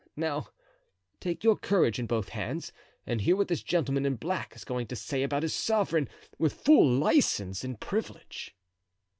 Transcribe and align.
"Now 0.15 0.47
take 1.19 1.43
your 1.43 1.55
courage 1.55 1.99
in 1.99 2.07
both 2.07 2.29
hands 2.29 2.73
and 3.05 3.21
hear 3.21 3.35
what 3.35 3.49
this 3.49 3.61
gentleman 3.61 4.03
in 4.03 4.15
black 4.15 4.55
is 4.55 4.65
going 4.65 4.87
to 4.87 4.95
say 4.95 5.21
about 5.21 5.43
his 5.43 5.53
sovereign, 5.53 6.09
with 6.39 6.53
full 6.53 6.89
license 6.89 7.63
and 7.63 7.79
privilege." 7.79 8.55